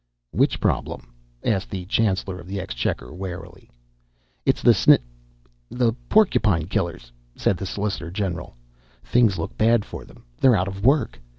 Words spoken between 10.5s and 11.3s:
out of work.